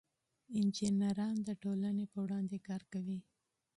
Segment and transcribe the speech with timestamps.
[0.57, 3.19] انجینران د ټولنې په وړاندې کار کوي.